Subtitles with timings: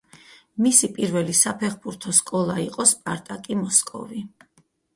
[0.65, 4.27] მისი პირველი საფეხბურთო სკოლა იყო სპარტაკი მოსკოვი.